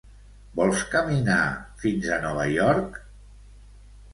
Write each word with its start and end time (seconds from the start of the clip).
Vols 0.59 0.79
caminar 0.93 1.43
fins 1.83 2.09
a 2.15 2.17
Nova 2.25 2.49
York? 2.55 2.99